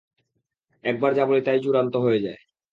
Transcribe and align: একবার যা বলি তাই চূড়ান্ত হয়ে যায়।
একবার 0.83 1.11
যা 1.13 1.23
বলি 1.25 1.41
তাই 1.43 1.59
চূড়ান্ত 1.63 1.93
হয়ে 2.05 2.23
যায়। 2.25 2.39